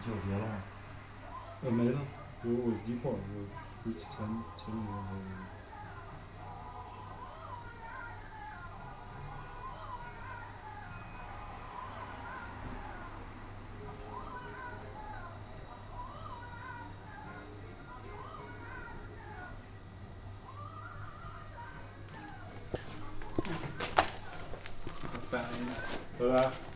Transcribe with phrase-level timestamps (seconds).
[0.00, 0.62] 纠结了吗？
[1.62, 1.98] 呃，没了，
[2.42, 3.18] 我我一会儿我
[3.84, 5.20] 我前前几天还有。
[26.18, 26.69] 拜拜。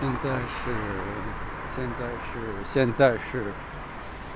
[0.00, 0.70] 现在是，
[1.74, 3.52] 现在是，现在是，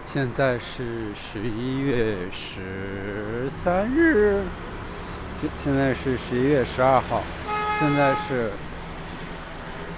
[0.04, 4.42] 现在是十一月十三日，
[5.40, 7.22] 现现在是十一月十二号，
[7.78, 8.50] 现在是，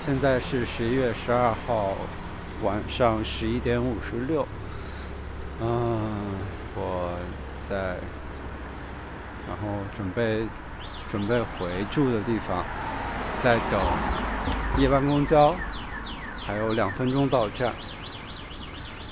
[0.05, 1.97] 现在是十一月十二号
[2.63, 4.47] 晚上十一点五十六，
[5.63, 6.37] 嗯，
[6.75, 7.19] 我
[7.63, 7.97] 在，
[9.49, 10.47] 然后准备
[11.11, 12.63] 准备回住的地方，
[13.39, 13.81] 在等。
[14.77, 15.55] 夜班公交
[16.45, 17.73] 还有两分钟到站。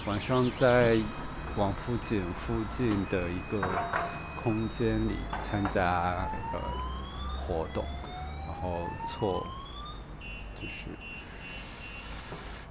[0.07, 0.99] 晚上在
[1.57, 3.63] 王府井附近的一个
[4.43, 6.59] 空间里参加呃
[7.47, 7.85] 活动，
[8.45, 9.47] 然后错
[10.61, 10.87] 就是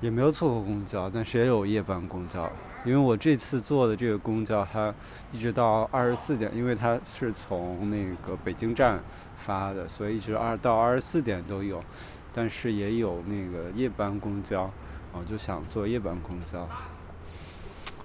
[0.02, 2.52] 也没有错过公交，但是也有夜班公交。
[2.84, 4.94] 因为我这次坐的这个公交，它
[5.32, 9.00] 一直到二十四点，因为它是从那个北京站
[9.38, 11.82] 发的，所以一直二到二十四点都有。
[12.34, 14.72] 但是也有那个夜班公交，
[15.14, 16.68] 我就想坐夜班公交。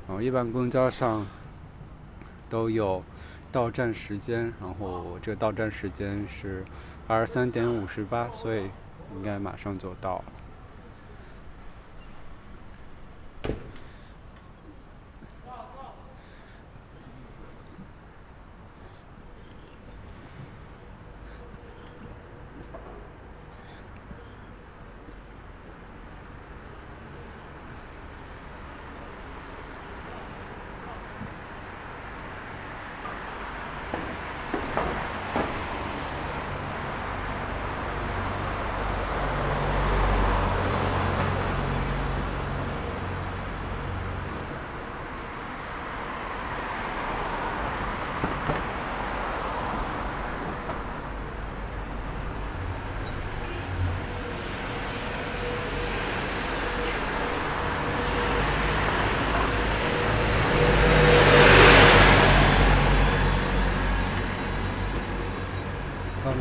[0.06, 1.26] 然后夜班公交上
[2.48, 3.02] 都有
[3.50, 6.64] 到站时间，然后这个到站时间是
[7.06, 8.70] 二十三点五十八，所以
[9.14, 10.24] 应该马上就到了。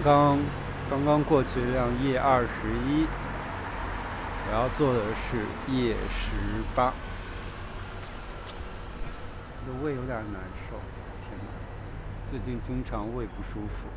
[0.05, 0.37] 刚
[0.87, 2.47] 刚刚过去一辆夜二十
[2.87, 3.07] 一，
[4.47, 5.39] 我要坐的是
[5.73, 6.35] 夜十
[6.75, 6.93] 八。
[9.57, 10.77] 我的胃有点难受，
[11.25, 11.49] 天哪！
[12.29, 13.87] 最近经常胃不舒服。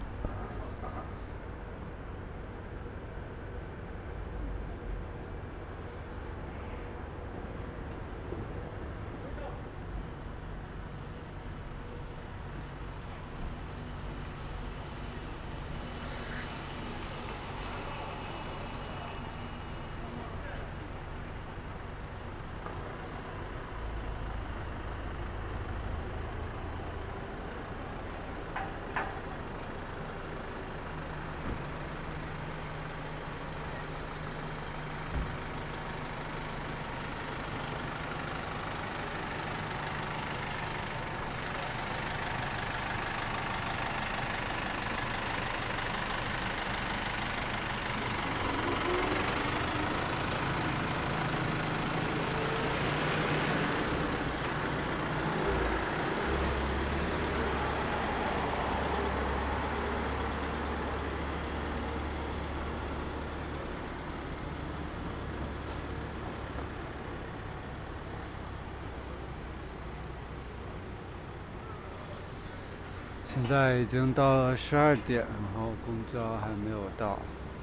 [73.40, 77.17] 现在已经到了十二点，然后公交还没有到，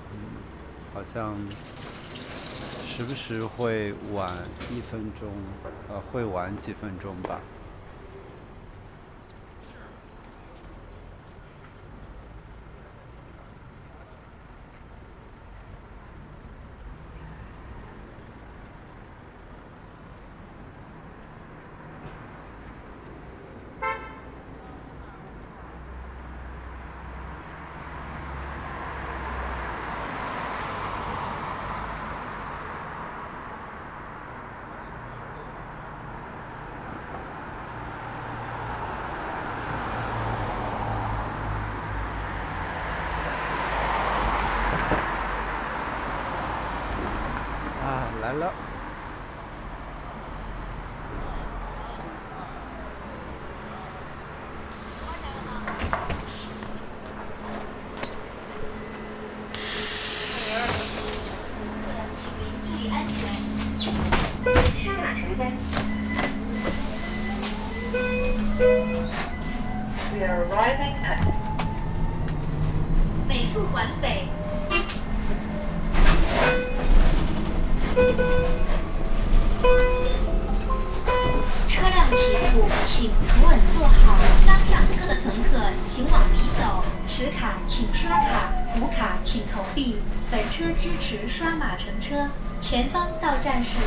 [0.10, 0.18] 嗯，
[0.94, 1.36] 好像
[2.88, 4.32] 时不时会晚
[4.72, 5.30] 一分钟，
[5.90, 7.42] 呃，会晚几分钟吧。
[48.36, 48.65] 啊，来了。
[92.86, 93.80] 前方到站是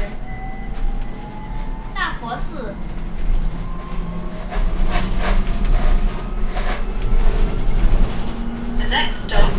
[1.94, 2.74] 大佛寺。
[8.76, 9.57] the next stop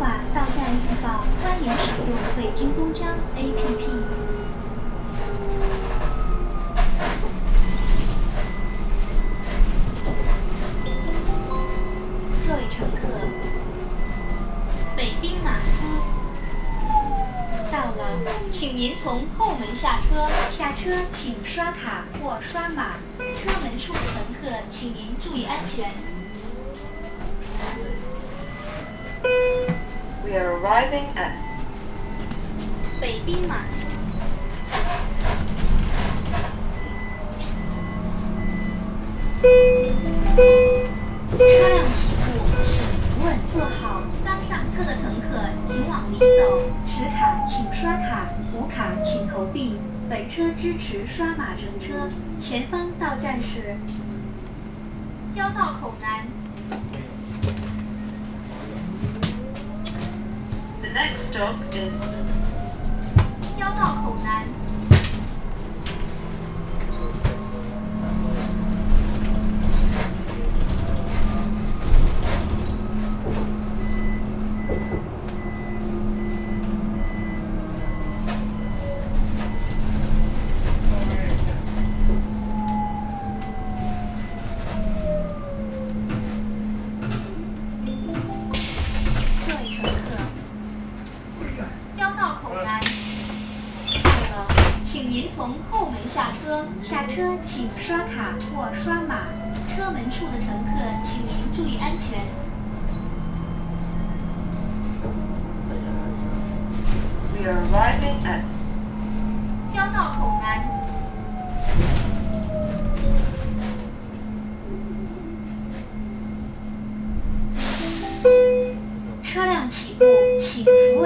[0.00, 3.04] 行规划，到站预报，欢迎使用北京公交
[3.36, 3.84] APP。
[12.48, 13.02] 各位乘客，
[14.96, 15.68] 北滨马司
[17.70, 18.00] 到了，
[18.50, 20.26] 请您从后门下车。
[20.56, 22.94] 下车请刷卡或刷码。
[23.36, 25.92] 车门处的乘客，请您注意安全。
[30.70, 31.34] Arriving at
[33.00, 33.64] 北滨马司。
[41.36, 42.22] 车辆起步，
[42.62, 44.00] 请扶稳坐好。
[44.24, 46.24] 刚上车的乘客，请往里走。
[46.86, 49.76] 持卡请刷卡，无卡请投币。
[50.08, 52.08] 本车支持刷码乘车。
[52.40, 53.74] 前方到站是
[55.34, 56.24] 交道口南。
[60.89, 61.93] the next stop is
[63.57, 64.58] 交道口南。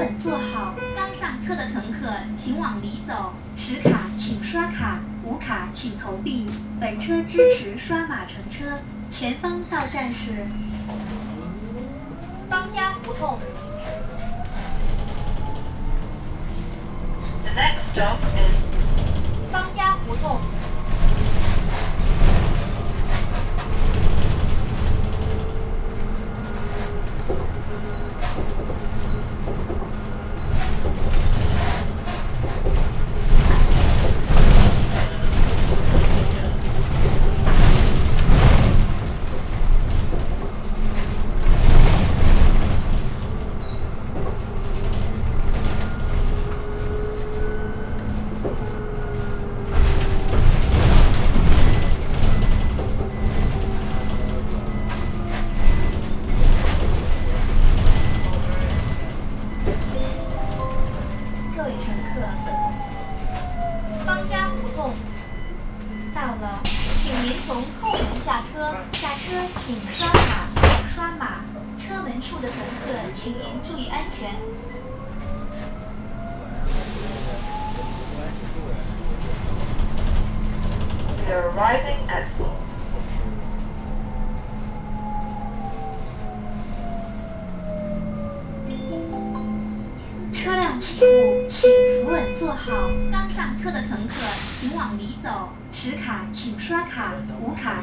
[0.04, 0.74] 稳坐好。
[0.94, 3.32] 刚上车的乘客，请往里走。
[3.56, 6.44] 持卡请刷卡，无卡请投币。
[6.78, 8.78] 本车支持刷码乘车。
[9.10, 10.46] 前方到站是
[12.50, 13.38] 方家胡同。
[17.44, 20.53] the next stop is 方家胡同。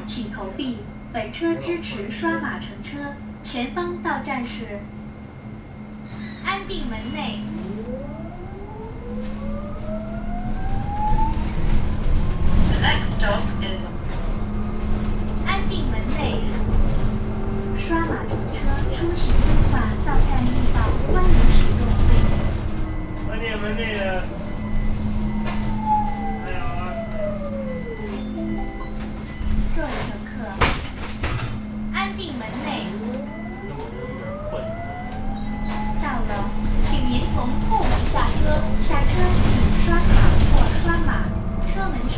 [0.08, 0.78] 请投币。
[1.14, 3.14] 本车支持刷码乘车。
[3.44, 4.80] 前方到站是
[6.46, 7.40] 安定门内。
[12.70, 13.82] the next stop is
[15.48, 16.42] 安定门内。
[17.88, 18.60] 刷码乘车
[18.96, 19.74] 出行规划
[20.06, 20.78] 到站预报，
[21.12, 21.82] 欢迎使用。
[23.28, 24.24] 关键门这个，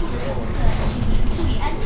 [0.04, 0.56] 的乘客，
[0.90, 1.84] 请您注意安全。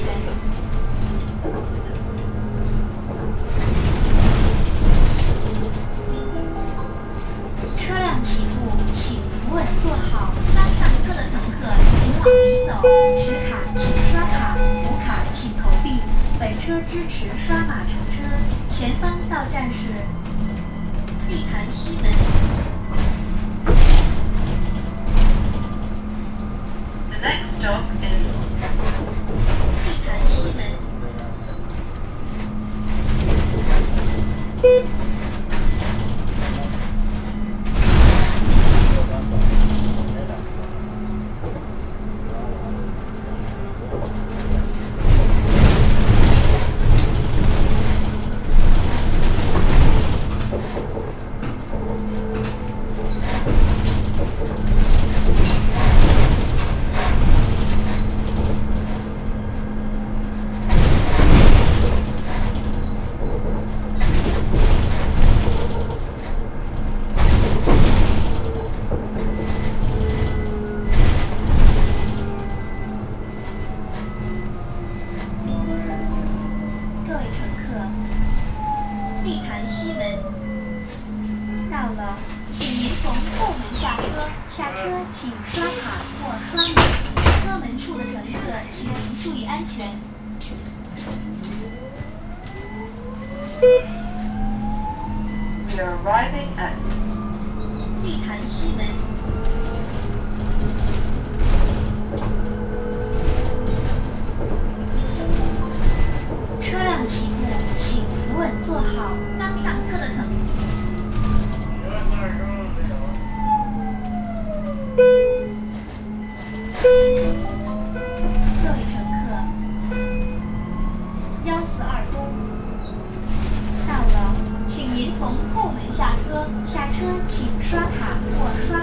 [7.77, 8.55] 车辆起步，
[8.93, 10.33] 请扶稳坐好。
[10.55, 12.69] 刚上车的乘客，请往里走。
[13.23, 13.81] 持卡请
[14.11, 15.85] 刷卡，无卡请投币。
[16.39, 18.15] 本车支持刷码乘车。
[18.69, 19.93] 前方到站是
[21.27, 22.11] 地坛西门。
[27.09, 27.81] the next stop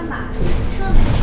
[0.05, 1.05] 请刷卡或刷码。
[1.09, 1.14] 车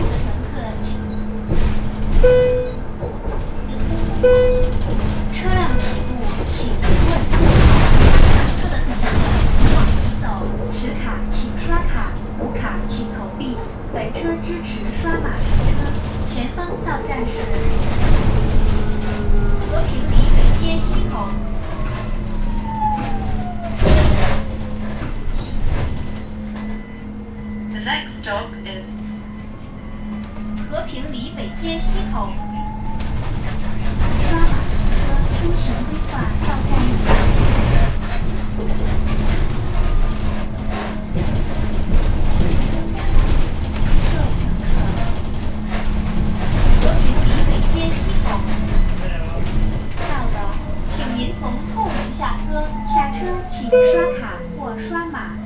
[53.63, 55.42] 请刷卡或刷码。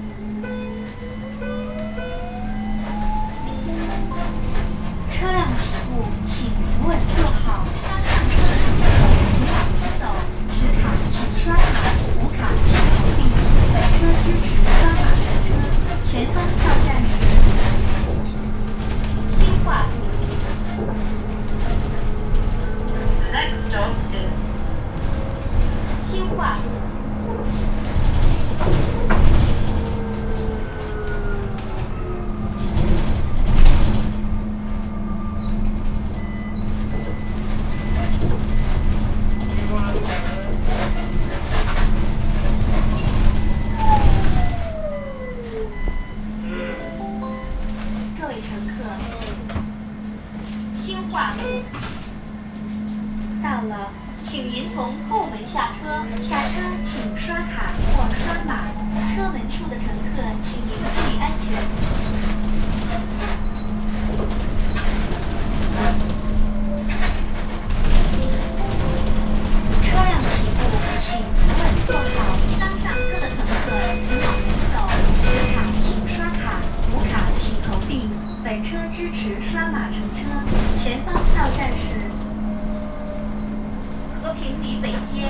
[54.29, 56.61] 请您从后门下车，下车
[56.91, 58.67] 请刷卡或刷码。
[59.15, 62.06] 车门处的乘客，请您注意安全。
[84.47, 85.27] 平里北街。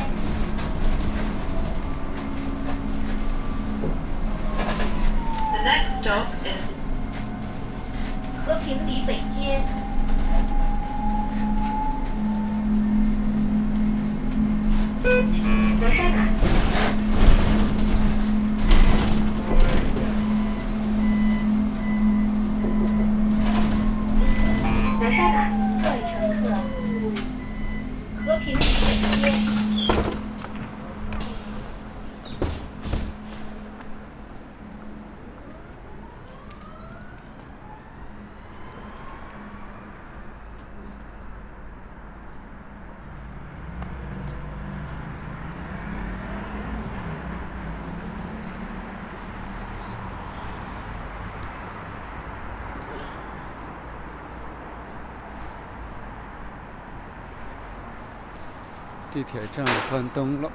[5.52, 6.62] the next stop is
[8.44, 9.62] 和平里北街。
[15.80, 16.18] 德山哪？
[25.00, 25.48] 德山哪？
[25.82, 26.44] 各位乘客，
[28.26, 30.15] 和平里北街。
[59.16, 60.52] 地铁站关灯了，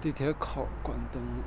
[0.00, 1.44] 地铁口关灯了。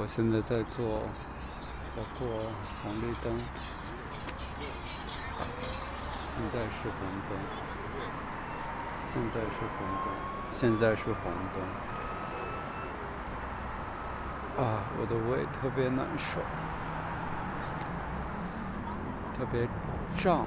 [0.00, 1.02] 我现在在做，
[1.90, 2.28] 在过
[2.80, 3.36] 红绿灯，
[6.28, 7.36] 现在是红灯，
[9.04, 10.14] 现在是红灯，
[10.52, 11.60] 现在是红灯。
[14.64, 16.38] 啊，我的胃特别难受，
[19.36, 19.68] 特别
[20.16, 20.46] 胀。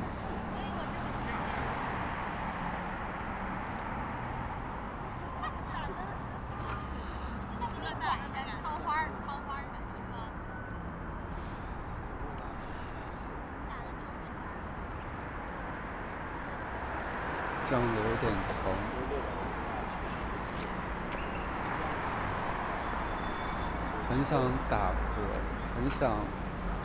[17.72, 18.58] 胀得有点疼。
[24.10, 25.16] 很想打嗝，
[25.74, 26.12] 很想，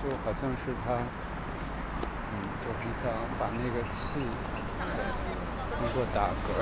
[0.01, 4.20] 就好像是他，嗯，就很想把那个气
[5.77, 6.55] 通过打嗝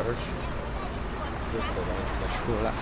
[1.52, 2.72] 就走到了出来。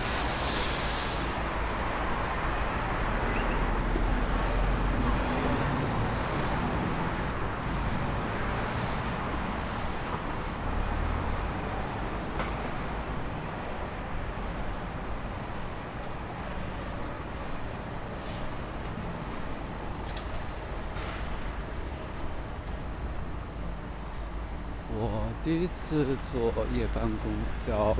[24.95, 27.93] 我第一次坐夜班公交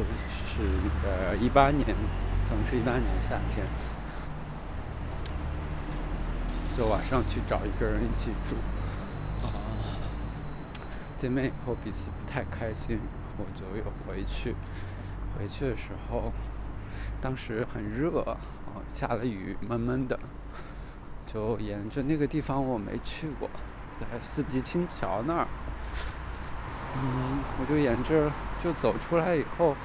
[0.47, 0.63] 是
[1.05, 3.67] 呃一八年，可能是一八年夏天，
[6.77, 8.55] 就晚上去找一个人一起住，
[9.45, 9.51] 啊，
[11.17, 12.97] 见面以后彼此不太开心，
[13.37, 14.55] 我就又回去。
[15.37, 16.31] 回去的时候，
[17.21, 18.37] 当时很热，啊，
[18.87, 20.17] 下了雨，闷闷的，
[21.27, 23.49] 就沿着那个地方我没去过，
[23.99, 25.47] 在四季青桥那儿。
[26.95, 28.31] 嗯，我就沿着
[28.63, 29.75] 就走出来以后，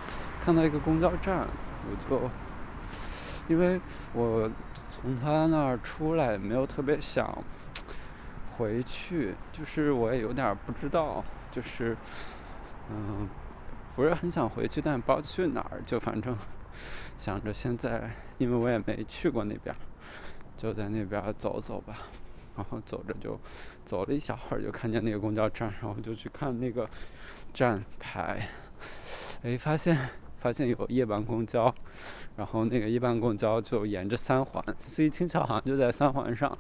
[0.41, 1.47] 看到一个公交站，
[1.91, 2.31] 我就，
[3.49, 3.81] 因为
[4.13, 4.51] 我
[4.91, 7.43] 从他那儿出来，没有特别想
[8.57, 11.97] 回去，就是我也有点不知道，就是
[12.91, 13.29] 嗯，
[13.97, 16.37] 不是很想回去，但不知道去哪儿，就反正
[17.17, 19.75] 想着现在，因为我也没去过那边，
[20.57, 21.97] 就在那边走走吧。
[22.59, 23.39] 然后走着就
[23.85, 26.91] 走了一小会儿，就看见那个公交站，然后就去看那个
[27.55, 28.49] 站牌，
[29.45, 29.97] 哎，发现
[30.41, 31.73] 发现有夜班公交，
[32.37, 36.59] 然后那个夜班公交就沿着三环，所以青桥好像就在三环上。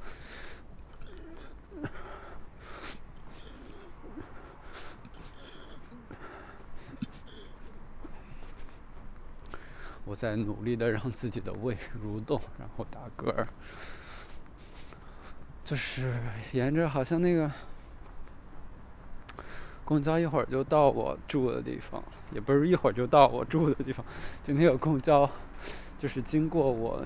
[10.05, 13.49] 我在努力的让自己的胃蠕动，然后打嗝儿。
[15.69, 16.15] 就是
[16.53, 17.53] 沿着好像那个
[19.85, 22.03] 公交一会儿就到我住的地方，
[22.33, 24.03] 也不是一会儿就到我住的地方，
[24.43, 25.31] 就那个公交
[25.99, 27.05] 就是经过我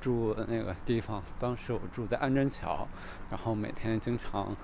[0.00, 1.20] 住的那个地方。
[1.40, 2.86] 当时我住在安贞桥，
[3.32, 4.56] 然后每天经常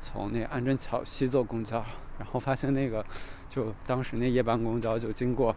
[0.00, 1.84] 从那安贞桥西坐公交，
[2.18, 3.04] 然后发现那个
[3.50, 5.54] 就当时那夜班公交就经过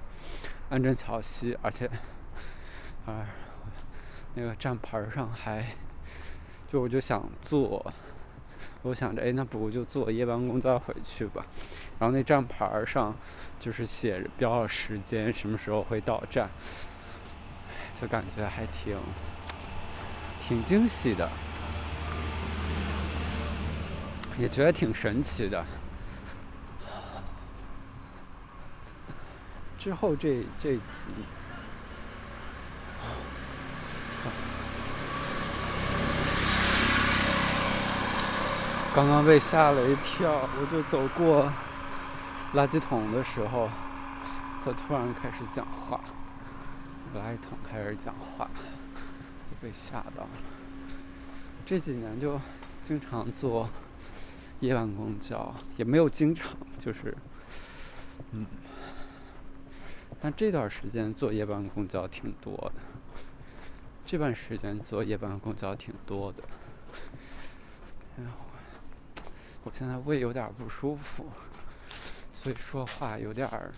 [0.70, 1.90] 安贞桥西，而且
[3.06, 3.26] 啊
[4.34, 5.66] 那个站牌上还。
[6.72, 7.92] 就我就想坐，
[8.84, 11.44] 我想着，哎，那不如就坐夜班公交回去吧。
[11.98, 13.16] 然后那站牌上
[13.60, 16.48] 就是写着标了时间，什么时候会到站，
[17.96, 18.96] 就感觉还挺
[20.48, 21.28] 挺惊喜的，
[24.38, 25.66] 也觉得挺神奇的。
[29.80, 30.82] 之后这这几。
[38.94, 41.50] 刚刚被吓了一跳，我就走过
[42.54, 43.70] 垃圾桶的时候，
[44.66, 46.02] 他突然开始讲话，
[47.16, 48.50] 垃圾桶开始讲话，
[49.46, 50.30] 就被吓到了。
[51.66, 52.42] 这几年就
[52.82, 53.70] 经常坐
[54.60, 57.16] 夜班公交，也没有经常，就是
[58.32, 58.46] 嗯，
[60.20, 62.82] 但这段时间坐夜班公交挺多的，
[64.04, 66.44] 这段时间坐夜班公交挺多的，
[68.18, 68.49] 然后。
[69.72, 71.26] 现在胃有点不舒服，
[72.34, 73.72] 所以说话有点儿，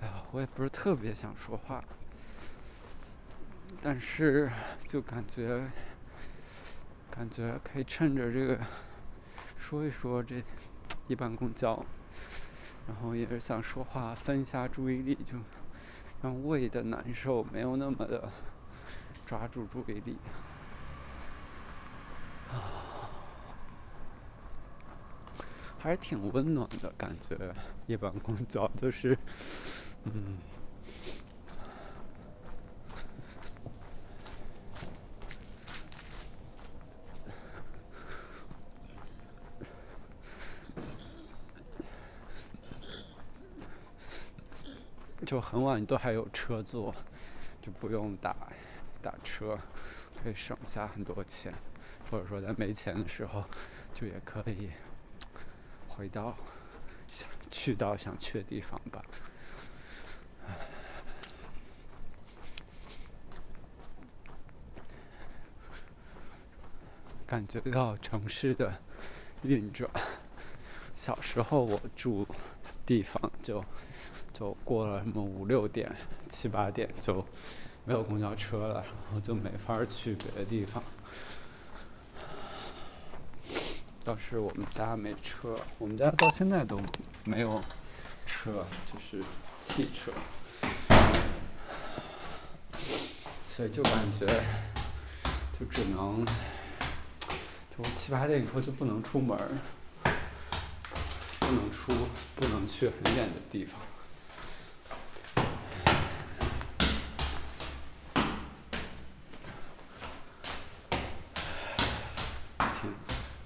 [0.00, 1.82] 哎呀，我也不是特别想说话，
[3.82, 4.50] 但是
[4.86, 5.70] 就感觉，
[7.10, 8.58] 感觉可以趁着这个
[9.58, 10.42] 说一说这
[11.06, 11.84] 一班公交，
[12.86, 15.38] 然后也是想说话分一下注意力，就
[16.22, 18.30] 让胃的难受没有那么的
[19.24, 20.16] 抓住注意力。
[25.82, 27.36] 还是挺温暖的感觉，
[27.88, 29.18] 夜班公交就是，
[30.04, 30.38] 嗯，
[45.26, 46.94] 就很晚都还有车坐，
[47.60, 48.36] 就不用打
[49.02, 49.58] 打车，
[50.22, 51.52] 可以省下很多钱，
[52.08, 53.42] 或者说在没钱的时候，
[53.92, 54.70] 就也可以。
[55.94, 56.34] 回到
[57.10, 59.04] 想去到想去的地方吧，
[67.26, 68.72] 感觉到城市的
[69.42, 69.88] 运转。
[70.94, 72.26] 小时候我住
[72.86, 73.62] 地方就
[74.32, 75.94] 就过了什么五六点
[76.28, 77.24] 七八点就
[77.84, 80.82] 没有公交车了，然后就没法去别的地方。
[84.04, 86.76] 倒是我们家没车，我们家到现在都
[87.22, 87.62] 没有
[88.26, 89.24] 车，就是
[89.60, 90.10] 汽车，
[93.48, 94.26] 所以就感觉
[95.58, 96.26] 就只能
[97.70, 99.38] 就七八点以后就不能出门，
[101.38, 101.92] 不能出，
[102.34, 103.80] 不能去很远的地方。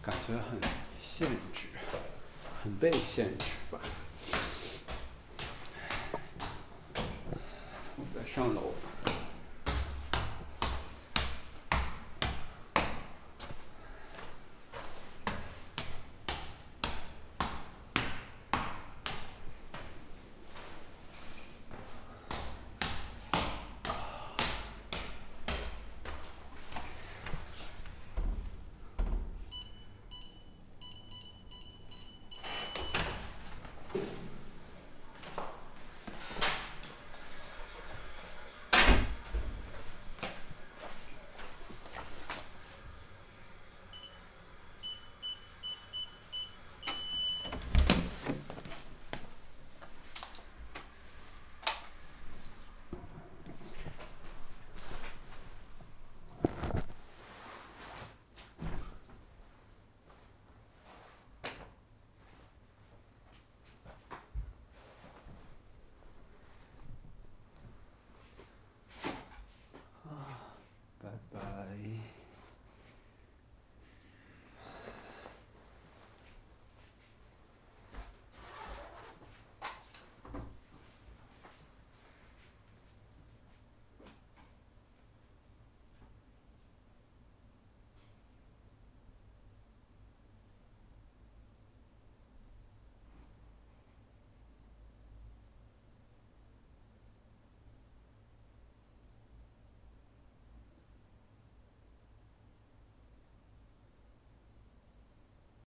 [0.06, 0.60] 感觉很
[1.02, 1.66] 限制，
[2.62, 3.80] 很被限制吧。
[7.96, 8.72] 我在上楼。